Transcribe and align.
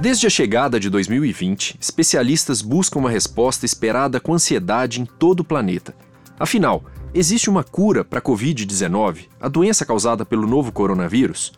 Desde 0.00 0.28
a 0.28 0.30
chegada 0.30 0.78
de 0.78 0.88
2020, 0.88 1.76
especialistas 1.80 2.62
buscam 2.62 3.00
uma 3.00 3.10
resposta 3.10 3.66
esperada 3.66 4.20
com 4.20 4.32
ansiedade 4.32 5.00
em 5.00 5.04
todo 5.04 5.40
o 5.40 5.44
planeta. 5.44 5.92
Afinal, 6.38 6.84
existe 7.12 7.50
uma 7.50 7.64
cura 7.64 8.04
para 8.04 8.20
a 8.20 8.22
Covid-19, 8.22 9.26
a 9.40 9.48
doença 9.48 9.84
causada 9.84 10.24
pelo 10.24 10.46
novo 10.46 10.70
coronavírus? 10.70 11.52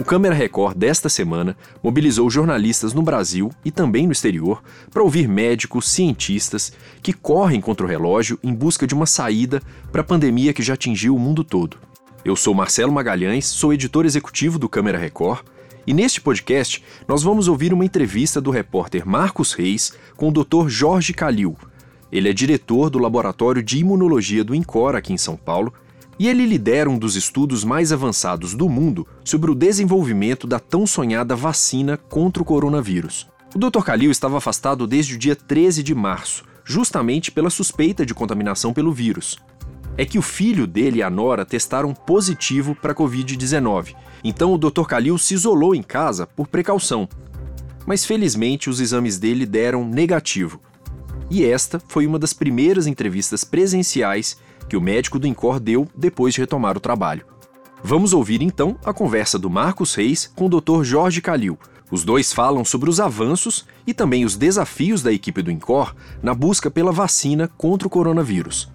O 0.00 0.04
Câmera 0.04 0.34
Record 0.34 0.76
desta 0.76 1.08
semana 1.08 1.56
mobilizou 1.80 2.28
jornalistas 2.28 2.92
no 2.92 3.02
Brasil 3.02 3.52
e 3.64 3.70
também 3.70 4.04
no 4.04 4.12
exterior 4.12 4.64
para 4.90 5.04
ouvir 5.04 5.28
médicos, 5.28 5.88
cientistas 5.88 6.72
que 7.00 7.12
correm 7.12 7.60
contra 7.60 7.86
o 7.86 7.88
relógio 7.88 8.36
em 8.42 8.52
busca 8.52 8.84
de 8.84 8.94
uma 8.94 9.06
saída 9.06 9.62
para 9.92 10.00
a 10.00 10.04
pandemia 10.04 10.52
que 10.52 10.62
já 10.62 10.74
atingiu 10.74 11.14
o 11.14 11.20
mundo 11.20 11.44
todo. 11.44 11.76
Eu 12.24 12.34
sou 12.34 12.52
Marcelo 12.52 12.90
Magalhães, 12.90 13.46
sou 13.46 13.72
editor 13.72 14.04
executivo 14.04 14.58
do 14.58 14.68
Câmera 14.68 14.98
Record, 14.98 15.44
e 15.86 15.94
neste 15.94 16.20
podcast 16.20 16.82
nós 17.06 17.22
vamos 17.22 17.48
ouvir 17.48 17.72
uma 17.72 17.84
entrevista 17.84 18.40
do 18.40 18.50
repórter 18.50 19.06
Marcos 19.06 19.52
Reis 19.52 19.92
com 20.16 20.28
o 20.28 20.32
Dr. 20.32 20.68
Jorge 20.68 21.12
Calil. 21.12 21.56
Ele 22.10 22.28
é 22.28 22.32
diretor 22.32 22.90
do 22.90 22.98
Laboratório 22.98 23.62
de 23.62 23.78
Imunologia 23.78 24.42
do 24.42 24.54
INCOR 24.54 24.96
aqui 24.96 25.12
em 25.12 25.18
São 25.18 25.36
Paulo 25.36 25.72
e 26.18 26.28
ele 26.28 26.46
lidera 26.46 26.88
um 26.88 26.98
dos 26.98 27.14
estudos 27.14 27.62
mais 27.62 27.92
avançados 27.92 28.54
do 28.54 28.68
mundo 28.68 29.06
sobre 29.24 29.50
o 29.50 29.54
desenvolvimento 29.54 30.46
da 30.46 30.58
tão 30.58 30.86
sonhada 30.86 31.36
vacina 31.36 31.96
contra 31.96 32.42
o 32.42 32.46
coronavírus. 32.46 33.28
O 33.54 33.58
Dr. 33.58 33.82
Calil 33.82 34.10
estava 34.10 34.38
afastado 34.38 34.86
desde 34.86 35.14
o 35.14 35.18
dia 35.18 35.36
13 35.36 35.82
de 35.82 35.94
março, 35.94 36.44
justamente 36.64 37.30
pela 37.30 37.50
suspeita 37.50 38.04
de 38.04 38.14
contaminação 38.14 38.72
pelo 38.72 38.92
vírus. 38.92 39.38
É 39.98 40.04
que 40.04 40.18
o 40.18 40.22
filho 40.22 40.66
dele 40.66 40.98
e 40.98 41.02
a 41.02 41.08
nora 41.08 41.44
testaram 41.44 41.94
positivo 41.94 42.74
para 42.74 42.92
a 42.92 42.94
Covid-19, 42.94 43.94
então 44.22 44.52
o 44.52 44.58
Dr. 44.58 44.84
Calil 44.86 45.16
se 45.16 45.34
isolou 45.34 45.74
em 45.74 45.82
casa 45.82 46.26
por 46.26 46.46
precaução. 46.46 47.08
Mas 47.86 48.04
felizmente 48.04 48.68
os 48.68 48.80
exames 48.80 49.18
dele 49.18 49.46
deram 49.46 49.88
negativo. 49.88 50.60
E 51.30 51.44
esta 51.44 51.80
foi 51.88 52.06
uma 52.06 52.18
das 52.18 52.32
primeiras 52.32 52.86
entrevistas 52.86 53.42
presenciais 53.42 54.36
que 54.68 54.76
o 54.76 54.80
médico 54.80 55.18
do 55.18 55.26
INCOR 55.26 55.58
deu 55.58 55.88
depois 55.96 56.34
de 56.34 56.40
retomar 56.40 56.76
o 56.76 56.80
trabalho. 56.80 57.24
Vamos 57.82 58.12
ouvir 58.12 58.42
então 58.42 58.76
a 58.84 58.92
conversa 58.92 59.38
do 59.38 59.48
Marcos 59.48 59.94
Reis 59.94 60.30
com 60.34 60.46
o 60.46 60.60
Dr. 60.60 60.82
Jorge 60.82 61.20
Calil. 61.20 61.58
Os 61.90 62.04
dois 62.04 62.32
falam 62.32 62.64
sobre 62.64 62.90
os 62.90 62.98
avanços 62.98 63.64
e 63.86 63.94
também 63.94 64.24
os 64.24 64.36
desafios 64.36 65.02
da 65.02 65.12
equipe 65.12 65.40
do 65.40 65.52
INCOR 65.52 65.94
na 66.20 66.34
busca 66.34 66.68
pela 66.68 66.90
vacina 66.90 67.48
contra 67.56 67.86
o 67.86 67.90
coronavírus. 67.90 68.68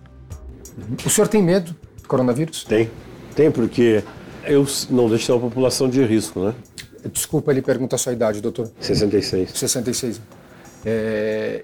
O 1.05 1.09
senhor 1.09 1.27
tem 1.27 1.41
medo 1.41 1.75
do 2.01 2.07
coronavírus? 2.07 2.63
Tem. 2.63 2.89
Tem, 3.35 3.51
porque 3.51 4.03
eu 4.45 4.65
não 4.89 5.09
deixo 5.09 5.33
a 5.33 5.39
população 5.39 5.89
de 5.89 6.03
risco, 6.03 6.39
né? 6.39 6.55
Desculpa, 7.11 7.51
ele 7.51 7.61
pergunta 7.61 7.95
a 7.95 7.99
sua 7.99 8.13
idade, 8.13 8.41
doutor. 8.41 8.69
66. 8.79 9.51
66. 9.51 10.21
É, 10.85 11.63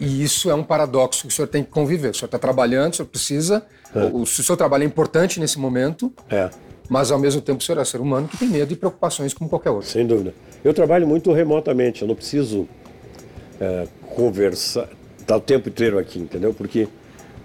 e 0.00 0.22
isso 0.22 0.50
é 0.50 0.54
um 0.54 0.62
paradoxo 0.62 1.22
que 1.22 1.28
o 1.28 1.30
senhor 1.30 1.48
tem 1.48 1.62
que 1.62 1.70
conviver. 1.70 2.10
O 2.10 2.14
senhor 2.14 2.26
está 2.26 2.38
trabalhando, 2.38 2.92
o 2.92 2.96
senhor 2.96 3.08
precisa. 3.08 3.64
É. 3.94 4.04
O, 4.04 4.22
o 4.22 4.26
seu 4.26 4.56
trabalho 4.56 4.84
é 4.84 4.86
importante 4.86 5.40
nesse 5.40 5.58
momento. 5.58 6.12
É. 6.30 6.50
Mas 6.88 7.10
ao 7.10 7.18
mesmo 7.18 7.40
tempo 7.42 7.60
o 7.60 7.62
senhor 7.62 7.78
é 7.80 7.84
ser 7.84 8.00
humano 8.00 8.28
que 8.28 8.36
tem 8.36 8.48
medo 8.48 8.72
e 8.72 8.76
preocupações 8.76 9.34
como 9.34 9.50
qualquer 9.50 9.70
outro. 9.70 9.88
Sem 9.88 10.06
dúvida. 10.06 10.34
Eu 10.64 10.72
trabalho 10.72 11.06
muito 11.06 11.32
remotamente, 11.32 12.02
eu 12.02 12.08
não 12.08 12.14
preciso 12.14 12.66
é, 13.60 13.86
conversar, 14.14 14.88
estar 15.18 15.36
o 15.36 15.40
tempo 15.40 15.68
inteiro 15.68 15.98
aqui, 15.98 16.18
entendeu? 16.18 16.54
Porque 16.54 16.88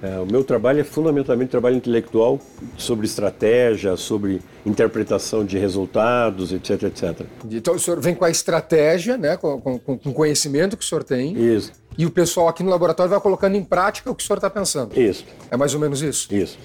é, 0.03 0.19
o 0.19 0.25
meu 0.25 0.43
trabalho 0.43 0.81
é 0.81 0.83
fundamentalmente 0.83 1.49
trabalho 1.49 1.77
intelectual 1.77 2.37
sobre 2.77 3.05
estratégia, 3.05 3.95
sobre 3.95 4.41
interpretação 4.65 5.45
de 5.45 5.57
resultados, 5.57 6.51
etc, 6.51 6.83
etc. 6.83 7.25
Então 7.49 7.75
o 7.75 7.79
senhor 7.79 8.02
vem 8.02 8.13
com 8.13 8.25
a 8.25 8.30
estratégia, 8.30 9.17
né, 9.17 9.37
com, 9.37 9.61
com, 9.61 9.80
com 9.80 10.09
o 10.09 10.13
conhecimento 10.13 10.75
que 10.75 10.83
o 10.83 10.87
senhor 10.87 11.05
tem. 11.05 11.33
Isso. 11.37 11.71
E 11.97 12.05
o 12.05 12.11
pessoal 12.11 12.49
aqui 12.49 12.61
no 12.63 12.69
laboratório 12.69 13.09
vai 13.09 13.19
colocando 13.21 13.55
em 13.55 13.63
prática 13.63 14.11
o 14.11 14.15
que 14.15 14.21
o 14.21 14.27
senhor 14.27 14.39
está 14.39 14.49
pensando. 14.49 14.99
Isso. 14.99 15.23
É 15.49 15.55
mais 15.55 15.73
ou 15.73 15.80
menos 15.80 16.02
isso? 16.02 16.33
Isso. 16.33 16.59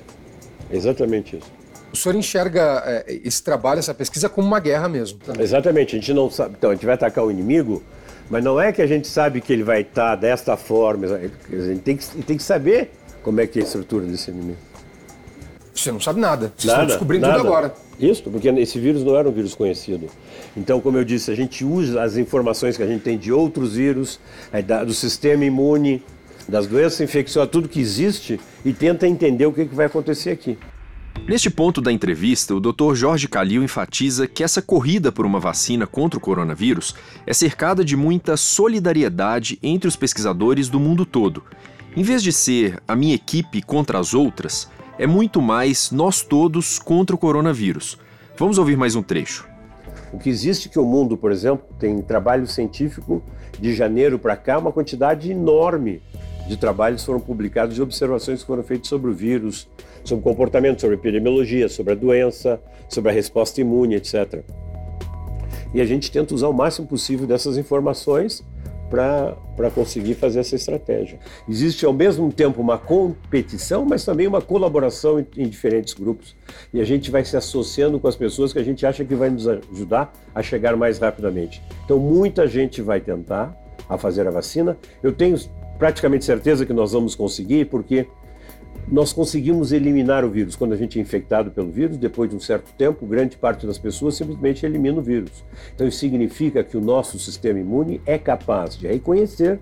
Exatamente 0.69 1.37
isso. 1.37 1.47
O 1.93 1.97
senhor 1.97 2.16
enxerga 2.16 2.82
é, 2.84 3.21
esse 3.25 3.41
trabalho, 3.41 3.78
essa 3.78 3.94
pesquisa, 3.94 4.28
como 4.28 4.48
uma 4.48 4.59
guerra 4.59 4.88
mesmo? 4.88 5.21
Também. 5.21 5.43
Exatamente. 5.43 5.94
A 5.94 6.00
gente 6.00 6.12
não 6.12 6.28
sabe. 6.28 6.56
Então, 6.59 6.71
a 6.71 6.75
gente 6.75 6.84
vai 6.84 6.97
atacar 6.97 7.25
o 7.25 7.31
inimigo, 7.31 7.84
mas 8.28 8.43
não 8.43 8.60
é 8.60 8.72
que 8.72 8.82
a 8.82 8.87
gente 8.87 9.06
sabe 9.06 9.41
que 9.41 9.53
ele 9.53 9.62
vai 9.62 9.82
estar 9.82 10.16
desta 10.16 10.56
forma. 10.56 11.06
A 11.06 11.56
gente 11.56 11.82
tem 11.82 11.97
que, 11.97 12.06
tem 12.22 12.37
que 12.37 12.43
saber 12.43 12.91
como 13.28 13.43
é 13.43 13.47
que 13.47 13.59
é 13.59 13.62
a 13.62 13.65
estrutura 13.66 14.06
desse 14.06 14.31
inimigo. 14.31 14.56
Você 15.75 15.93
não 15.93 16.00
sabe 16.00 16.19
nada. 16.19 16.50
Vocês 16.56 16.65
nada, 16.65 16.84
estão 16.84 16.87
descobrindo 16.87 17.27
nada. 17.27 17.41
tudo 17.41 17.49
agora. 17.49 17.75
Isso, 18.00 18.22
porque 18.22 18.49
esse 18.49 18.81
vírus 18.81 19.05
não 19.05 19.15
era 19.15 19.28
um 19.28 19.33
vírus 19.33 19.55
conhecido. 19.55 20.06
Então, 20.56 20.81
como 20.81 20.97
eu 20.97 21.05
disse, 21.05 21.31
a 21.31 21.34
gente 21.34 21.62
usa 21.62 22.03
as 22.03 22.16
informações 22.16 22.75
que 22.75 22.83
a 22.83 22.87
gente 22.87 23.03
tem 23.03 23.19
de 23.19 23.31
outros 23.31 23.75
vírus, 23.75 24.19
é, 24.50 24.62
do 24.62 24.94
sistema 24.94 25.44
imune, 25.44 26.03
das 26.49 26.66
doenças 26.66 27.03
infecciosas, 27.03 27.50
tudo 27.50 27.69
que 27.69 27.78
existe, 27.78 28.41
e 28.65 28.72
tenta 28.72 29.06
entender 29.06 29.45
o 29.45 29.53
que, 29.53 29.66
que 29.66 29.75
vai 29.75 29.84
acontecer 29.84 30.31
aqui. 30.31 30.56
Neste 31.28 31.50
ponto 31.50 31.83
da 31.83 31.93
entrevista, 31.93 32.55
o 32.55 32.60
Dr. 32.60 32.95
Jorge 32.95 33.28
Calil 33.28 33.62
enfatiza 33.62 34.27
que 34.27 34.43
essa 34.43 34.62
corrida 34.62 35.12
por 35.12 35.27
uma 35.27 35.39
vacina 35.39 35.87
contra 35.87 36.16
o 36.16 36.22
coronavírus 36.22 36.95
é 37.27 37.34
cercada 37.34 37.84
de 37.84 37.95
muita 37.95 38.39
solidariedade 38.39 39.59
entre 39.62 39.87
os 39.87 39.97
pesquisadores 39.97 40.71
do 40.71 40.81
mundo 40.81 41.05
todo. 41.05 41.43
Em 41.98 42.03
vez 42.04 42.22
de 42.22 42.32
ser 42.32 42.81
a 42.86 42.94
minha 42.94 43.16
equipe 43.16 43.60
contra 43.60 43.98
as 43.98 44.14
outras, 44.14 44.69
é 45.00 45.04
muito 45.04 45.42
mais 45.42 45.91
nós 45.91 46.22
todos 46.22 46.78
contra 46.78 47.16
o 47.16 47.19
coronavírus. 47.19 47.98
Vamos 48.36 48.56
ouvir 48.56 48.76
mais 48.76 48.94
um 48.94 49.03
trecho. 49.03 49.48
O 50.12 50.16
que 50.16 50.31
existe 50.31 50.69
que 50.69 50.78
o 50.78 50.84
mundo, 50.84 51.16
por 51.16 51.32
exemplo, 51.32 51.66
tem 51.76 52.00
trabalho 52.00 52.47
científico 52.47 53.20
de 53.59 53.75
janeiro 53.75 54.16
para 54.16 54.36
cá, 54.36 54.59
uma 54.59 54.70
quantidade 54.70 55.32
enorme 55.32 56.00
de 56.47 56.56
trabalhos 56.56 57.04
foram 57.04 57.19
publicados 57.19 57.75
de 57.75 57.82
observações 57.82 58.42
que 58.42 58.47
foram 58.47 58.62
feitas 58.62 58.86
sobre 58.86 59.10
o 59.10 59.12
vírus, 59.12 59.69
sobre 60.04 60.20
o 60.20 60.22
comportamento, 60.22 60.80
sobre 60.80 60.94
a 60.94 60.98
epidemiologia, 61.00 61.69
sobre 61.69 61.94
a 61.94 61.97
doença, 61.97 62.60
sobre 62.88 63.10
a 63.10 63.12
resposta 63.12 63.60
imune, 63.60 63.97
etc. 63.97 64.44
E 65.75 65.80
a 65.80 65.84
gente 65.84 66.12
tenta 66.12 66.32
usar 66.32 66.47
o 66.47 66.54
máximo 66.54 66.86
possível 66.86 67.26
dessas 67.26 67.59
informações 67.59 68.44
para 68.88 69.71
conseguir 69.75 70.15
fazer 70.15 70.41
essa 70.41 70.56
estratégia. 70.56 71.19
Existe 71.49 71.84
ao 71.84 71.93
mesmo 71.93 72.32
tempo 72.32 72.60
uma 72.60 72.78
competição, 72.78 73.84
mas 73.84 74.04
também 74.04 74.26
uma 74.26 74.41
colaboração 74.41 75.21
em, 75.21 75.26
em, 75.37 75.49
diferentes 75.49 75.94
grupos. 75.94 76.34
E 76.72 76.81
a 76.81 76.84
gente 76.84 77.10
vai 77.10 77.25
se 77.25 77.37
associando 77.37 78.00
com 78.00 78.09
as 78.09 78.16
pessoas 78.16 78.53
que 78.53 78.59
a 78.59 78.65
gente 78.65 78.84
acha 78.87 79.04
que 79.04 79.15
vai 79.15 79.31
nos 79.31 79.47
ajudar 79.47 80.12
a 80.34 80.43
chegar 80.43 80.77
mais 80.77 80.98
rapidamente. 80.98 81.62
Então, 81.84 81.98
muita 81.98 82.47
gente 82.47 82.81
vai 82.82 83.00
tentar 83.00 83.56
a 83.88 83.97
fazer 83.97 84.27
a 84.27 84.31
vacina. 84.31 84.77
Eu 85.03 85.12
tenho 85.12 85.38
praticamente 85.78 86.25
certeza 86.25 86.66
que 86.66 86.72
nós 86.72 86.93
vamos 86.93 87.15
conseguir, 87.15 87.66
porque 87.66 88.06
nós 88.91 89.12
conseguimos 89.12 89.72
eliminar 89.72 90.25
o 90.25 90.31
vírus. 90.31 90.56
Quando 90.56 90.72
a 90.72 90.76
gente 90.76 90.99
é 90.99 91.03
infectado 91.03 91.50
pelo 91.50 91.71
vírus, 91.71 91.97
depois 91.97 92.31
de 92.31 92.37
um 92.37 92.41
certo 92.41 92.72
tempo, 92.76 93.06
grande 93.06 93.37
parte 93.37 93.66
das 93.66 93.78
pessoas 93.78 94.16
simplesmente 94.16 94.65
elimina 94.65 94.99
o 94.99 95.03
vírus. 95.03 95.44
Então, 95.75 95.87
isso 95.87 95.99
significa 95.99 96.65
que 96.65 96.76
o 96.76 96.81
nosso 96.81 97.19
sistema 97.19 97.59
imune 97.59 98.00
é 98.06 98.19
capaz 98.19 98.77
de 98.77 98.87
reconhecer, 98.87 99.60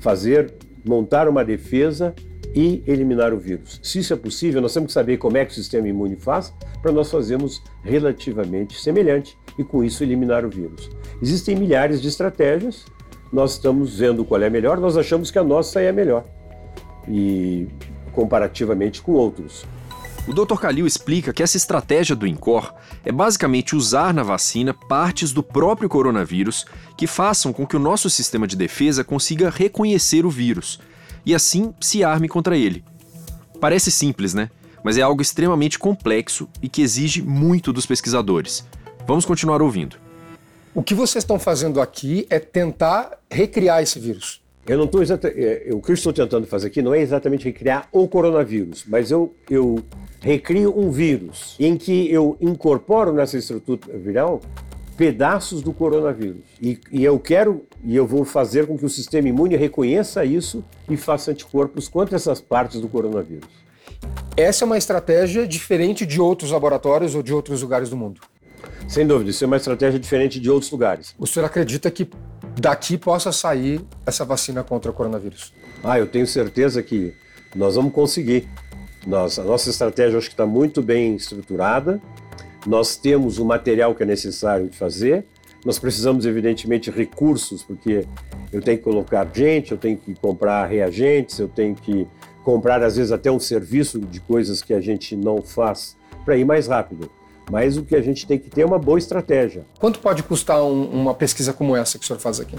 fazer, 0.00 0.54
montar 0.84 1.28
uma 1.28 1.44
defesa 1.44 2.14
e 2.54 2.82
eliminar 2.86 3.34
o 3.34 3.38
vírus. 3.38 3.78
Se 3.82 3.98
isso 3.98 4.12
é 4.12 4.16
possível, 4.16 4.62
nós 4.62 4.72
temos 4.72 4.88
que 4.88 4.92
saber 4.94 5.18
como 5.18 5.36
é 5.36 5.44
que 5.44 5.52
o 5.52 5.54
sistema 5.54 5.86
imune 5.86 6.16
faz 6.16 6.54
para 6.80 6.90
nós 6.90 7.10
fazermos 7.10 7.62
relativamente 7.82 8.80
semelhante 8.80 9.36
e, 9.58 9.64
com 9.64 9.84
isso, 9.84 10.02
eliminar 10.02 10.44
o 10.46 10.48
vírus. 10.48 10.90
Existem 11.20 11.54
milhares 11.56 12.00
de 12.00 12.08
estratégias, 12.08 12.86
nós 13.30 13.52
estamos 13.52 13.98
vendo 13.98 14.24
qual 14.24 14.40
é 14.40 14.46
a 14.46 14.50
melhor, 14.50 14.80
nós 14.80 14.96
achamos 14.96 15.30
que 15.30 15.38
a 15.38 15.44
nossa 15.44 15.80
é 15.82 15.90
a 15.90 15.92
melhor. 15.92 16.24
E 17.06 17.66
comparativamente 18.18 19.00
com 19.00 19.12
outros. 19.12 19.64
O 20.26 20.34
Dr. 20.34 20.56
Calil 20.56 20.88
explica 20.88 21.32
que 21.32 21.40
essa 21.40 21.56
estratégia 21.56 22.16
do 22.16 22.26
INCOR 22.26 22.74
é 23.04 23.12
basicamente 23.12 23.76
usar 23.76 24.12
na 24.12 24.24
vacina 24.24 24.74
partes 24.74 25.32
do 25.32 25.40
próprio 25.40 25.88
coronavírus 25.88 26.66
que 26.96 27.06
façam 27.06 27.52
com 27.52 27.64
que 27.64 27.76
o 27.76 27.78
nosso 27.78 28.10
sistema 28.10 28.44
de 28.44 28.56
defesa 28.56 29.04
consiga 29.04 29.48
reconhecer 29.50 30.26
o 30.26 30.30
vírus 30.30 30.80
e 31.24 31.32
assim 31.32 31.72
se 31.80 32.02
arme 32.02 32.28
contra 32.28 32.56
ele. 32.56 32.82
Parece 33.60 33.88
simples, 33.92 34.34
né? 34.34 34.50
Mas 34.82 34.98
é 34.98 35.02
algo 35.02 35.22
extremamente 35.22 35.78
complexo 35.78 36.48
e 36.60 36.68
que 36.68 36.82
exige 36.82 37.22
muito 37.22 37.72
dos 37.72 37.86
pesquisadores. 37.86 38.66
Vamos 39.06 39.24
continuar 39.24 39.62
ouvindo. 39.62 39.96
O 40.74 40.82
que 40.82 40.94
vocês 40.94 41.22
estão 41.22 41.38
fazendo 41.38 41.80
aqui 41.80 42.26
é 42.28 42.40
tentar 42.40 43.12
recriar 43.30 43.80
esse 43.80 44.00
vírus. 44.00 44.40
Eu 44.68 44.76
não 44.76 44.84
estou 44.84 45.02
exatamente. 45.02 45.42
É, 45.42 45.68
o 45.72 45.80
que 45.80 45.90
eu 45.90 45.94
estou 45.94 46.12
tentando 46.12 46.46
fazer 46.46 46.66
aqui 46.66 46.82
não 46.82 46.92
é 46.92 47.00
exatamente 47.00 47.44
recriar 47.44 47.88
o 47.90 48.06
coronavírus, 48.06 48.84
mas 48.86 49.10
eu, 49.10 49.34
eu 49.48 49.82
recrio 50.20 50.78
um 50.78 50.90
vírus 50.90 51.56
em 51.58 51.76
que 51.76 52.12
eu 52.12 52.36
incorporo 52.38 53.12
nessa 53.12 53.38
estrutura 53.38 53.80
viral 53.96 54.42
pedaços 54.96 55.62
do 55.62 55.72
coronavírus. 55.72 56.42
E, 56.60 56.78
e, 56.90 57.04
eu 57.04 57.18
quero 57.18 57.64
e 57.82 57.96
eu 57.96 58.06
vou 58.06 58.24
fazer 58.24 58.66
com 58.66 58.76
que 58.76 58.84
o 58.84 58.88
sistema 58.90 59.28
imune 59.28 59.56
reconheça 59.56 60.24
isso 60.24 60.62
e 60.90 60.96
faça 60.96 61.30
anticorpos 61.30 61.88
contra 61.88 62.16
essas 62.16 62.40
partes 62.40 62.80
do 62.80 62.88
coronavírus. 62.88 63.48
Essa 64.36 64.64
é 64.64 64.66
uma 64.66 64.76
estratégia 64.76 65.46
diferente 65.46 66.04
de 66.04 66.20
outros 66.20 66.50
laboratórios 66.50 67.14
ou 67.14 67.22
de 67.22 67.32
outros 67.32 67.62
lugares 67.62 67.88
do 67.88 67.96
mundo. 67.96 68.20
Sem 68.88 69.06
dúvida, 69.06 69.28
isso 69.28 69.44
é 69.44 69.46
uma 69.46 69.58
estratégia 69.58 70.00
diferente 70.00 70.40
de 70.40 70.50
outros 70.50 70.72
lugares. 70.72 71.14
O 71.18 71.26
senhor 71.26 71.44
acredita 71.44 71.90
que 71.90 72.08
daqui 72.58 72.96
possa 72.96 73.30
sair 73.30 73.82
essa 74.06 74.24
vacina 74.24 74.64
contra 74.64 74.90
o 74.90 74.94
coronavírus? 74.94 75.52
Ah, 75.84 75.98
eu 75.98 76.06
tenho 76.06 76.26
certeza 76.26 76.82
que 76.82 77.12
nós 77.54 77.74
vamos 77.74 77.92
conseguir. 77.92 78.48
Nós, 79.06 79.38
a 79.38 79.44
nossa 79.44 79.68
estratégia 79.68 80.16
acho 80.16 80.28
que 80.28 80.32
está 80.32 80.46
muito 80.46 80.80
bem 80.80 81.14
estruturada. 81.14 82.00
Nós 82.66 82.96
temos 82.96 83.38
o 83.38 83.44
material 83.44 83.94
que 83.94 84.02
é 84.02 84.06
necessário 84.06 84.68
de 84.68 84.76
fazer. 84.78 85.26
Nós 85.66 85.78
precisamos, 85.78 86.24
evidentemente, 86.24 86.90
recursos, 86.90 87.62
porque 87.62 88.06
eu 88.50 88.62
tenho 88.62 88.78
que 88.78 88.84
colocar 88.84 89.28
gente, 89.34 89.72
eu 89.72 89.78
tenho 89.78 89.98
que 89.98 90.14
comprar 90.14 90.64
reagentes, 90.64 91.38
eu 91.38 91.48
tenho 91.48 91.74
que 91.74 92.06
comprar, 92.42 92.82
às 92.82 92.96
vezes, 92.96 93.12
até 93.12 93.30
um 93.30 93.38
serviço 93.38 93.98
de 93.98 94.18
coisas 94.18 94.62
que 94.62 94.72
a 94.72 94.80
gente 94.80 95.14
não 95.14 95.42
faz 95.42 95.94
para 96.24 96.38
ir 96.38 96.46
mais 96.46 96.68
rápido. 96.68 97.10
Mas 97.50 97.76
o 97.76 97.84
que 97.84 97.96
a 97.96 98.00
gente 98.00 98.26
tem 98.26 98.38
que 98.38 98.50
ter 98.50 98.62
é 98.62 98.66
uma 98.66 98.78
boa 98.78 98.98
estratégia. 98.98 99.64
Quanto 99.78 100.00
pode 100.00 100.22
custar 100.22 100.62
um, 100.62 100.84
uma 100.84 101.14
pesquisa 101.14 101.52
como 101.52 101.74
essa 101.74 101.98
que 101.98 102.04
o 102.04 102.06
senhor 102.06 102.18
faz 102.18 102.40
aqui? 102.40 102.56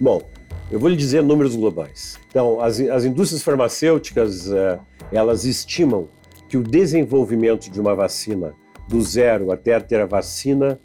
Bom, 0.00 0.22
eu 0.70 0.78
vou 0.78 0.90
lhe 0.90 0.96
dizer 0.96 1.22
números 1.22 1.56
globais. 1.56 2.18
Então, 2.28 2.60
as, 2.60 2.78
as 2.80 3.04
indústrias 3.04 3.42
farmacêuticas, 3.42 4.50
eh, 4.52 4.78
elas 5.10 5.44
estimam 5.44 6.08
que 6.48 6.56
o 6.56 6.62
desenvolvimento 6.62 7.70
de 7.70 7.80
uma 7.80 7.94
vacina 7.94 8.52
do 8.88 9.00
zero 9.00 9.50
até 9.50 9.78
ter 9.80 10.00
a 10.00 10.06
vacina 10.06 10.78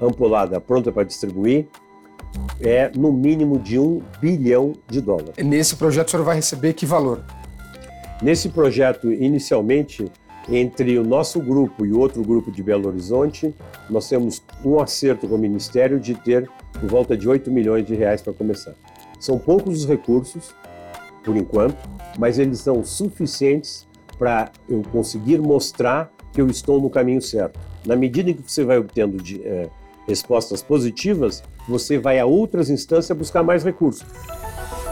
ampulada 0.00 0.60
pronta 0.60 0.92
para 0.92 1.04
distribuir 1.04 1.66
é 2.60 2.90
no 2.94 3.12
mínimo 3.12 3.58
de 3.58 3.78
um 3.78 4.00
bilhão 4.20 4.72
de 4.88 5.00
dólares. 5.00 5.34
E 5.38 5.42
nesse 5.42 5.76
projeto 5.76 6.08
o 6.08 6.10
senhor 6.10 6.24
vai 6.24 6.36
receber 6.36 6.74
que 6.74 6.86
valor? 6.86 7.24
Nesse 8.22 8.50
projeto, 8.50 9.10
inicialmente, 9.10 10.10
entre 10.50 10.98
o 10.98 11.04
nosso 11.04 11.40
grupo 11.40 11.86
e 11.86 11.92
outro 11.92 12.22
grupo 12.22 12.50
de 12.50 12.62
Belo 12.62 12.88
Horizonte, 12.88 13.54
nós 13.88 14.08
temos 14.08 14.42
um 14.64 14.80
acerto 14.80 15.28
com 15.28 15.36
o 15.36 15.38
Ministério 15.38 16.00
de 16.00 16.14
ter 16.14 16.50
por 16.72 16.88
volta 16.88 17.16
de 17.16 17.28
8 17.28 17.50
milhões 17.50 17.86
de 17.86 17.94
reais 17.94 18.20
para 18.20 18.32
começar. 18.32 18.74
São 19.18 19.38
poucos 19.38 19.80
os 19.80 19.88
recursos, 19.88 20.54
por 21.22 21.36
enquanto, 21.36 21.76
mas 22.18 22.38
eles 22.38 22.58
são 22.58 22.84
suficientes 22.84 23.86
para 24.18 24.50
eu 24.68 24.82
conseguir 24.90 25.38
mostrar 25.38 26.12
que 26.32 26.40
eu 26.40 26.46
estou 26.48 26.80
no 26.80 26.90
caminho 26.90 27.22
certo. 27.22 27.58
Na 27.86 27.96
medida 27.96 28.30
em 28.30 28.34
que 28.34 28.50
você 28.50 28.64
vai 28.64 28.78
obtendo 28.78 29.22
de, 29.22 29.42
é, 29.42 29.68
respostas 30.10 30.62
positivas, 30.62 31.42
você 31.66 31.98
vai 31.98 32.18
a 32.18 32.26
outras 32.26 32.68
instâncias 32.68 33.16
buscar 33.16 33.42
mais 33.42 33.64
recursos. 33.64 34.04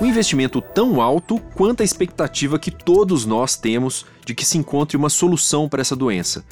Um 0.01 0.07
investimento 0.07 0.63
tão 0.63 1.01
alto 1.01 1.41
quanto 1.55 1.83
a 1.83 1.85
expectativa 1.85 2.59
que 2.59 2.71
todos 2.71 3.27
nós 3.27 3.57
temos 3.57 4.07
de 4.25 4.35
que 4.35 4.47
se 4.47 4.57
encontre 4.57 4.97
uma 4.97 5.11
solução 5.11 5.69
para 5.69 5.81
essa 5.81 5.97
doença. 5.97 6.45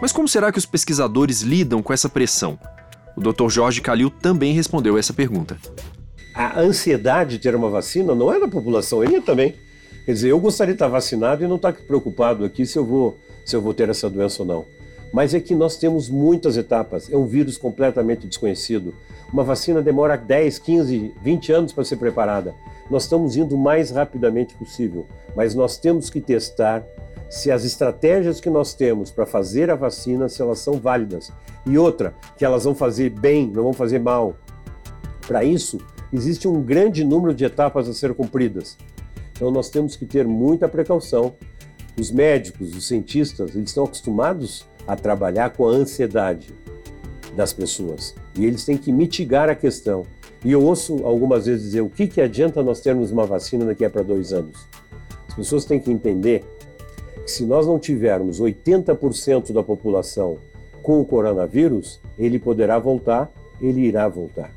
Mas 0.00 0.12
como 0.12 0.26
será 0.26 0.50
que 0.50 0.58
os 0.58 0.66
pesquisadores 0.66 1.42
lidam 1.42 1.82
com 1.82 1.92
essa 1.92 2.08
pressão? 2.08 2.58
O 3.14 3.20
Dr. 3.20 3.48
Jorge 3.48 3.80
Calil 3.80 4.10
também 4.10 4.54
respondeu 4.54 4.96
essa 4.96 5.12
pergunta. 5.12 5.58
A 6.34 6.60
ansiedade 6.60 7.32
de 7.32 7.38
ter 7.38 7.54
uma 7.54 7.70
vacina 7.70 8.14
não 8.14 8.32
é 8.32 8.40
da 8.40 8.48
população, 8.48 9.02
é 9.02 9.08
minha 9.08 9.22
também. 9.22 9.54
Quer 10.04 10.12
dizer, 10.12 10.30
eu 10.30 10.40
gostaria 10.40 10.72
de 10.72 10.76
estar 10.76 10.88
vacinado 10.88 11.44
e 11.44 11.48
não 11.48 11.56
estar 11.56 11.72
preocupado 11.72 12.44
aqui 12.44 12.64
se 12.64 12.78
eu 12.78 12.84
vou, 12.84 13.18
se 13.44 13.56
eu 13.56 13.60
vou 13.60 13.74
ter 13.74 13.88
essa 13.88 14.08
doença 14.08 14.42
ou 14.42 14.48
não. 14.48 14.64
Mas 15.12 15.34
é 15.34 15.40
que 15.40 15.54
nós 15.54 15.76
temos 15.76 16.08
muitas 16.08 16.56
etapas. 16.56 17.10
É 17.10 17.16
um 17.16 17.26
vírus 17.26 17.56
completamente 17.56 18.26
desconhecido. 18.26 18.94
Uma 19.32 19.44
vacina 19.44 19.82
demora 19.82 20.16
10, 20.16 20.58
15, 20.58 21.14
20 21.22 21.52
anos 21.52 21.72
para 21.72 21.84
ser 21.84 21.96
preparada. 21.96 22.54
Nós 22.90 23.04
estamos 23.04 23.36
indo 23.36 23.54
o 23.54 23.58
mais 23.58 23.90
rapidamente 23.90 24.54
possível, 24.54 25.06
mas 25.34 25.54
nós 25.54 25.76
temos 25.76 26.08
que 26.08 26.20
testar 26.20 26.84
se 27.28 27.50
as 27.50 27.64
estratégias 27.64 28.40
que 28.40 28.48
nós 28.48 28.72
temos 28.74 29.10
para 29.10 29.26
fazer 29.26 29.70
a 29.70 29.74
vacina, 29.74 30.28
se 30.28 30.40
elas 30.40 30.60
são 30.60 30.74
válidas. 30.74 31.32
E 31.64 31.76
outra, 31.76 32.14
que 32.36 32.44
elas 32.44 32.64
vão 32.64 32.74
fazer 32.74 33.10
bem, 33.10 33.48
não 33.48 33.64
vão 33.64 33.72
fazer 33.72 33.98
mal. 33.98 34.36
Para 35.26 35.42
isso, 35.42 35.78
existe 36.12 36.46
um 36.46 36.62
grande 36.62 37.02
número 37.02 37.34
de 37.34 37.44
etapas 37.44 37.88
a 37.88 37.92
ser 37.92 38.14
cumpridas. 38.14 38.76
Então 39.32 39.50
nós 39.50 39.68
temos 39.68 39.96
que 39.96 40.06
ter 40.06 40.26
muita 40.26 40.68
precaução. 40.68 41.34
Os 41.98 42.12
médicos, 42.12 42.76
os 42.76 42.86
cientistas, 42.86 43.56
eles 43.56 43.70
estão 43.70 43.84
acostumados 43.84 44.64
a 44.86 44.96
trabalhar 44.96 45.50
com 45.50 45.66
a 45.66 45.70
ansiedade 45.70 46.54
das 47.34 47.52
pessoas. 47.52 48.14
E 48.36 48.44
eles 48.46 48.64
têm 48.64 48.76
que 48.76 48.92
mitigar 48.92 49.48
a 49.48 49.54
questão. 49.54 50.04
E 50.44 50.52
eu 50.52 50.62
ouço 50.62 51.04
algumas 51.04 51.46
vezes 51.46 51.64
dizer: 51.64 51.80
o 51.80 51.90
que, 51.90 52.06
que 52.06 52.20
adianta 52.20 52.62
nós 52.62 52.80
termos 52.80 53.10
uma 53.10 53.26
vacina 53.26 53.64
daqui 53.64 53.84
a 53.84 53.90
para 53.90 54.02
dois 54.02 54.32
anos? 54.32 54.66
As 55.28 55.34
pessoas 55.34 55.64
têm 55.64 55.80
que 55.80 55.90
entender 55.90 56.44
que 57.24 57.30
se 57.30 57.44
nós 57.44 57.66
não 57.66 57.78
tivermos 57.78 58.40
80% 58.40 59.52
da 59.52 59.62
população 59.62 60.38
com 60.82 61.00
o 61.00 61.04
coronavírus, 61.04 62.00
ele 62.18 62.38
poderá 62.38 62.78
voltar, 62.78 63.30
ele 63.60 63.80
irá 63.80 64.08
voltar. 64.08 64.50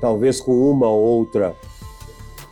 Talvez 0.00 0.40
com 0.40 0.70
uma 0.70 0.88
ou 0.88 1.00
outra 1.00 1.54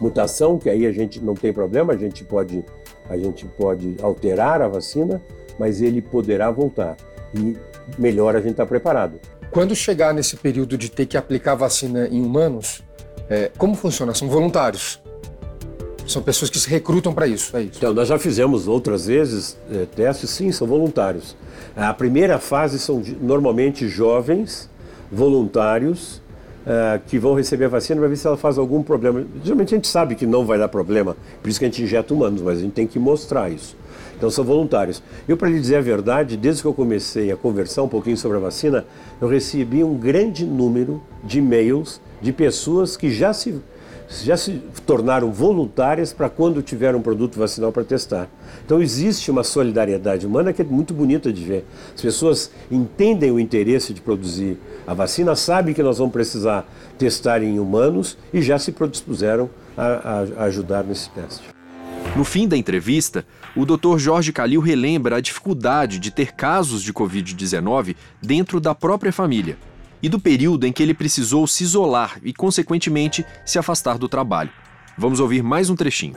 mutação, 0.00 0.58
que 0.58 0.68
aí 0.68 0.86
a 0.86 0.92
gente 0.92 1.20
não 1.20 1.34
tem 1.34 1.52
problema, 1.52 1.94
a 1.94 1.96
gente 1.96 2.24
pode, 2.24 2.64
a 3.08 3.16
gente 3.16 3.46
pode 3.46 3.96
alterar 4.02 4.60
a 4.60 4.68
vacina, 4.68 5.22
mas 5.58 5.80
ele 5.80 6.02
poderá 6.02 6.50
voltar. 6.50 6.96
E 7.34 7.56
melhor 7.98 8.36
a 8.36 8.40
gente 8.40 8.52
estar 8.52 8.64
tá 8.64 8.68
preparado. 8.68 9.18
Quando 9.50 9.74
chegar 9.74 10.12
nesse 10.12 10.36
período 10.36 10.76
de 10.76 10.90
ter 10.90 11.06
que 11.06 11.16
aplicar 11.16 11.54
vacina 11.54 12.08
em 12.08 12.22
humanos, 12.22 12.82
é, 13.28 13.50
como 13.56 13.74
funciona? 13.74 14.14
São 14.14 14.28
voluntários. 14.28 15.00
São 16.06 16.22
pessoas 16.22 16.50
que 16.50 16.58
se 16.58 16.68
recrutam 16.68 17.14
para 17.14 17.26
isso, 17.26 17.56
é 17.56 17.62
isso? 17.62 17.78
Então, 17.78 17.94
nós 17.94 18.08
já 18.08 18.18
fizemos 18.18 18.68
outras 18.68 19.06
vezes 19.06 19.56
é, 19.72 19.86
testes, 19.86 20.30
sim, 20.30 20.52
são 20.52 20.66
voluntários. 20.66 21.34
A 21.74 21.94
primeira 21.94 22.38
fase 22.38 22.78
são 22.78 23.02
normalmente 23.20 23.88
jovens, 23.88 24.68
voluntários, 25.10 26.20
uh, 26.64 27.00
que 27.06 27.18
vão 27.18 27.34
receber 27.34 27.66
a 27.66 27.68
vacina 27.68 28.00
para 28.00 28.08
ver 28.08 28.16
se 28.16 28.26
ela 28.26 28.36
faz 28.36 28.58
algum 28.58 28.82
problema. 28.82 29.24
Geralmente 29.42 29.74
a 29.74 29.76
gente 29.76 29.88
sabe 29.88 30.14
que 30.14 30.26
não 30.26 30.44
vai 30.44 30.58
dar 30.58 30.68
problema, 30.68 31.16
por 31.42 31.48
isso 31.48 31.58
que 31.58 31.64
a 31.64 31.68
gente 31.68 31.82
injeta 31.82 32.12
humanos, 32.12 32.42
mas 32.42 32.58
a 32.58 32.60
gente 32.62 32.72
tem 32.72 32.86
que 32.86 32.98
mostrar 32.98 33.50
isso. 33.50 33.76
Então 34.16 34.30
são 34.30 34.44
voluntários. 34.44 35.02
Eu, 35.28 35.36
para 35.36 35.48
lhe 35.48 35.60
dizer 35.60 35.76
a 35.76 35.80
verdade, 35.80 36.36
desde 36.36 36.62
que 36.62 36.68
eu 36.68 36.74
comecei 36.74 37.30
a 37.32 37.36
conversar 37.36 37.82
um 37.82 37.88
pouquinho 37.88 38.16
sobre 38.16 38.36
a 38.36 38.40
vacina, 38.40 38.84
eu 39.20 39.28
recebi 39.28 39.82
um 39.82 39.94
grande 39.94 40.44
número 40.46 41.02
de 41.22 41.38
e-mails 41.38 42.00
de 42.22 42.32
pessoas 42.32 42.96
que 42.96 43.10
já 43.10 43.32
se, 43.32 43.60
já 44.08 44.36
se 44.36 44.62
tornaram 44.86 45.32
voluntárias 45.32 46.12
para 46.12 46.28
quando 46.28 46.62
tiver 46.62 46.94
um 46.94 47.02
produto 47.02 47.38
vacinal 47.38 47.72
para 47.72 47.84
testar. 47.84 48.28
Então 48.64 48.80
existe 48.80 49.30
uma 49.30 49.42
solidariedade 49.42 50.26
humana 50.26 50.52
que 50.52 50.62
é 50.62 50.64
muito 50.64 50.92
bonita 50.92 51.32
de 51.32 51.44
ver. 51.44 51.64
As 51.94 52.00
pessoas 52.00 52.50
entendem 52.70 53.30
o 53.30 53.40
interesse 53.40 53.92
de 53.92 54.00
produzir 54.00 54.58
a 54.86 54.94
vacina, 54.94 55.34
sabem 55.34 55.74
que 55.74 55.82
nós 55.82 55.98
vamos 55.98 56.12
precisar 56.12 56.68
testar 56.98 57.42
em 57.42 57.58
humanos 57.58 58.16
e 58.32 58.42
já 58.42 58.58
se 58.58 58.72
predispuseram 58.72 59.48
a, 59.76 60.26
a, 60.38 60.44
ajudar 60.44 60.84
nesse 60.84 61.10
teste. 61.10 61.42
No 62.14 62.24
fim 62.24 62.46
da 62.46 62.56
entrevista, 62.56 63.24
o 63.56 63.64
Dr. 63.64 63.98
Jorge 63.98 64.32
Calil 64.32 64.60
relembra 64.60 65.16
a 65.16 65.20
dificuldade 65.20 65.98
de 65.98 66.10
ter 66.10 66.32
casos 66.32 66.82
de 66.82 66.92
Covid-19 66.92 67.96
dentro 68.22 68.60
da 68.60 68.74
própria 68.74 69.12
família 69.12 69.56
e 70.04 70.08
do 70.10 70.20
período 70.20 70.66
em 70.66 70.72
que 70.72 70.82
ele 70.82 70.92
precisou 70.92 71.46
se 71.46 71.64
isolar 71.64 72.20
e, 72.22 72.30
consequentemente, 72.30 73.24
se 73.42 73.58
afastar 73.58 73.96
do 73.96 74.06
trabalho. 74.06 74.50
Vamos 74.98 75.18
ouvir 75.18 75.42
mais 75.42 75.70
um 75.70 75.74
trechinho. 75.74 76.14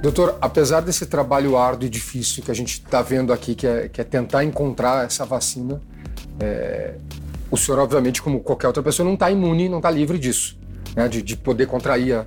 Doutor, 0.00 0.38
apesar 0.40 0.80
desse 0.80 1.04
trabalho 1.04 1.58
árduo 1.58 1.86
e 1.86 1.90
difícil 1.90 2.42
que 2.42 2.50
a 2.50 2.54
gente 2.54 2.82
está 2.82 3.02
vendo 3.02 3.30
aqui, 3.30 3.54
que 3.54 3.66
é, 3.66 3.90
que 3.90 4.00
é, 4.00 4.04
tentar 4.04 4.42
encontrar 4.42 5.04
essa 5.04 5.26
vacina, 5.26 5.82
é, 6.40 6.94
o 7.50 7.58
senhor, 7.58 7.78
obviamente, 7.78 8.22
como 8.22 8.40
qualquer 8.40 8.68
outra 8.68 8.82
pessoa, 8.82 9.04
não 9.04 9.12
está 9.12 9.30
imune, 9.30 9.68
não 9.68 9.80
está 9.80 9.90
livre 9.90 10.18
disso, 10.18 10.56
né, 10.96 11.06
de, 11.06 11.20
de 11.20 11.36
poder 11.36 11.66
contrair 11.66 12.14
a, 12.14 12.26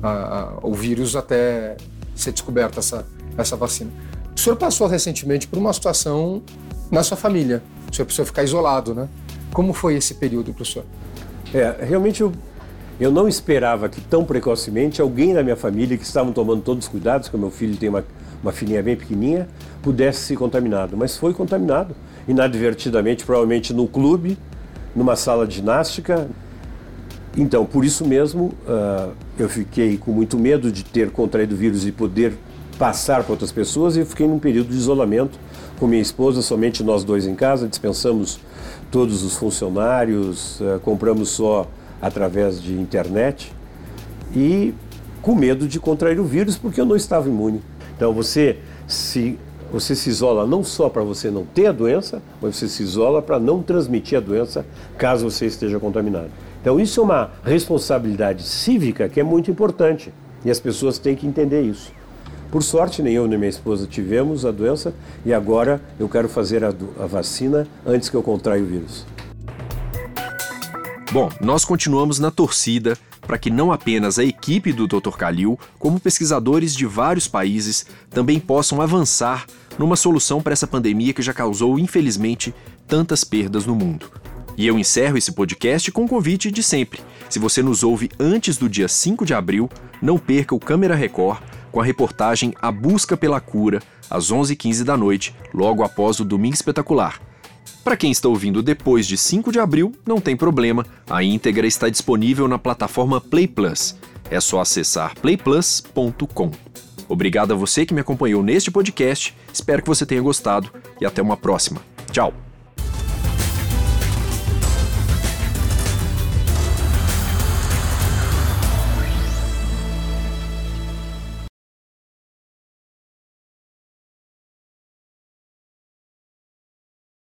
a, 0.00 0.10
a, 0.10 0.58
o 0.62 0.72
vírus 0.72 1.16
até 1.16 1.76
ser 2.14 2.30
descoberta 2.30 2.78
essa, 2.78 3.04
essa 3.36 3.56
vacina. 3.56 3.90
O 4.36 4.38
senhor 4.38 4.54
passou 4.54 4.86
recentemente 4.86 5.48
por 5.48 5.58
uma 5.58 5.72
situação 5.72 6.44
na 6.92 7.02
sua 7.02 7.16
família. 7.16 7.60
O 7.90 7.92
senhor 7.92 8.06
precisou 8.06 8.24
ficar 8.24 8.44
isolado, 8.44 8.94
né? 8.94 9.08
Como 9.52 9.72
foi 9.72 9.94
esse 9.94 10.14
período 10.14 10.52
para 10.52 10.62
o 10.62 10.66
senhor? 10.66 10.86
É, 11.52 11.84
realmente 11.84 12.20
eu, 12.20 12.32
eu 13.00 13.10
não 13.10 13.28
esperava 13.28 13.88
que 13.88 14.00
tão 14.00 14.24
precocemente 14.24 15.00
alguém 15.00 15.34
da 15.34 15.42
minha 15.42 15.56
família 15.56 15.96
que 15.96 16.04
estavam 16.04 16.32
tomando 16.32 16.62
todos 16.62 16.84
os 16.84 16.90
cuidados, 16.90 17.28
que 17.28 17.36
o 17.36 17.38
meu 17.38 17.50
filho 17.50 17.76
tem 17.76 17.88
uma, 17.88 18.04
uma 18.42 18.52
filhinha 18.52 18.82
bem 18.82 18.96
pequenininha, 18.96 19.48
pudesse 19.82 20.20
ser 20.20 20.36
contaminado. 20.36 20.96
Mas 20.96 21.16
foi 21.16 21.34
contaminado, 21.34 21.94
inadvertidamente, 22.26 23.24
provavelmente 23.24 23.72
no 23.72 23.86
clube, 23.86 24.38
numa 24.94 25.16
sala 25.16 25.46
de 25.46 25.56
ginástica, 25.56 26.28
então, 27.36 27.64
por 27.64 27.84
isso 27.84 28.06
mesmo, 28.06 28.52
uh, 28.66 29.12
eu 29.38 29.48
fiquei 29.48 29.96
com 29.96 30.12
muito 30.12 30.38
medo 30.38 30.70
de 30.70 30.84
ter 30.84 31.10
contraído 31.10 31.54
o 31.54 31.58
vírus 31.58 31.86
e 31.86 31.92
poder 31.92 32.34
passar 32.78 33.22
para 33.22 33.32
outras 33.32 33.52
pessoas 33.52 33.96
e 33.96 34.04
fiquei 34.04 34.26
num 34.26 34.38
período 34.38 34.68
de 34.68 34.76
isolamento 34.76 35.38
com 35.78 35.86
minha 35.86 36.02
esposa, 36.02 36.42
somente 36.42 36.82
nós 36.82 37.04
dois 37.04 37.26
em 37.26 37.34
casa, 37.34 37.68
dispensamos 37.68 38.40
todos 38.90 39.22
os 39.22 39.36
funcionários, 39.36 40.60
uh, 40.60 40.80
compramos 40.80 41.30
só 41.30 41.66
através 42.00 42.60
de 42.60 42.74
internet 42.74 43.52
e 44.34 44.74
com 45.20 45.34
medo 45.34 45.68
de 45.68 45.78
contrair 45.78 46.18
o 46.20 46.24
vírus 46.24 46.56
porque 46.56 46.80
eu 46.80 46.86
não 46.86 46.96
estava 46.96 47.28
imune. 47.28 47.60
Então, 47.96 48.12
você 48.12 48.58
se 48.86 49.38
Você 49.72 49.94
se 49.96 50.10
isola 50.10 50.46
não 50.46 50.62
só 50.62 50.90
para 50.90 51.02
você 51.02 51.30
não 51.30 51.46
ter 51.46 51.66
a 51.66 51.72
doença, 51.72 52.20
mas 52.42 52.56
você 52.56 52.68
se 52.68 52.82
isola 52.82 53.22
para 53.22 53.40
não 53.40 53.62
transmitir 53.62 54.18
a 54.18 54.20
doença 54.20 54.66
caso 54.98 55.30
você 55.30 55.46
esteja 55.46 55.80
contaminado. 55.80 56.28
Então, 56.60 56.78
isso 56.78 57.00
é 57.00 57.04
uma 57.04 57.30
responsabilidade 57.42 58.42
cívica 58.42 59.08
que 59.08 59.18
é 59.18 59.22
muito 59.24 59.50
importante 59.50 60.12
e 60.44 60.50
as 60.50 60.60
pessoas 60.60 60.98
têm 60.98 61.16
que 61.16 61.26
entender 61.26 61.62
isso. 61.62 61.90
Por 62.52 62.62
sorte, 62.62 63.00
nem 63.00 63.14
eu 63.14 63.26
nem 63.26 63.38
minha 63.38 63.48
esposa 63.48 63.86
tivemos 63.86 64.44
a 64.44 64.50
doença 64.50 64.94
e 65.24 65.32
agora 65.32 65.80
eu 65.98 66.06
quero 66.06 66.28
fazer 66.28 66.62
a, 66.62 66.68
a 66.68 67.06
vacina 67.06 67.66
antes 67.86 68.10
que 68.10 68.14
eu 68.14 68.22
contraia 68.22 68.62
o 68.62 68.66
vírus. 68.66 69.06
Bom, 71.10 71.30
nós 71.40 71.64
continuamos 71.64 72.18
na 72.18 72.30
torcida 72.30 72.94
para 73.22 73.38
que 73.38 73.48
não 73.48 73.72
apenas 73.72 74.18
a 74.18 74.24
equipe 74.24 74.70
do 74.70 74.86
Dr. 74.86 75.16
Kalil, 75.16 75.58
como 75.78 75.98
pesquisadores 75.98 76.74
de 76.74 76.84
vários 76.84 77.26
países 77.26 77.86
também 78.10 78.38
possam 78.38 78.82
avançar 78.82 79.46
numa 79.78 79.96
solução 79.96 80.42
para 80.42 80.52
essa 80.52 80.66
pandemia 80.66 81.14
que 81.14 81.22
já 81.22 81.32
causou, 81.32 81.78
infelizmente, 81.78 82.54
tantas 82.86 83.24
perdas 83.24 83.64
no 83.64 83.74
mundo. 83.74 84.10
E 84.58 84.66
eu 84.66 84.78
encerro 84.78 85.16
esse 85.16 85.32
podcast 85.32 85.90
com 85.90 86.04
o 86.04 86.08
convite 86.08 86.50
de 86.50 86.62
sempre. 86.62 87.00
Se 87.30 87.38
você 87.38 87.62
nos 87.62 87.82
ouve 87.82 88.10
antes 88.20 88.58
do 88.58 88.68
dia 88.68 88.88
5 88.88 89.24
de 89.24 89.32
abril, 89.32 89.70
não 90.02 90.18
perca 90.18 90.54
o 90.54 90.60
Câmera 90.60 90.94
Record 90.94 91.40
com 91.72 91.80
a 91.80 91.84
reportagem 91.84 92.54
A 92.60 92.70
Busca 92.70 93.16
pela 93.16 93.40
Cura, 93.40 93.82
às 94.08 94.30
11h15 94.30 94.84
da 94.84 94.96
noite, 94.96 95.34
logo 95.52 95.82
após 95.82 96.20
o 96.20 96.24
Domingo 96.24 96.54
Espetacular. 96.54 97.20
Para 97.82 97.96
quem 97.96 98.12
está 98.12 98.28
ouvindo 98.28 98.62
depois 98.62 99.06
de 99.06 99.16
5 99.16 99.50
de 99.50 99.58
abril, 99.58 99.92
não 100.06 100.20
tem 100.20 100.36
problema, 100.36 100.86
a 101.10 101.22
íntegra 101.24 101.66
está 101.66 101.88
disponível 101.88 102.46
na 102.46 102.58
plataforma 102.58 103.20
Play 103.20 103.48
Plus. 103.48 103.96
É 104.30 104.40
só 104.40 104.60
acessar 104.60 105.18
playplus.com. 105.18 106.50
Obrigado 107.08 107.52
a 107.52 107.56
você 107.56 107.84
que 107.84 107.92
me 107.92 108.00
acompanhou 108.00 108.42
neste 108.42 108.70
podcast, 108.70 109.36
espero 109.52 109.82
que 109.82 109.88
você 109.88 110.06
tenha 110.06 110.22
gostado 110.22 110.70
e 111.00 111.06
até 111.06 111.20
uma 111.20 111.36
próxima. 111.36 111.82
Tchau! 112.12 112.51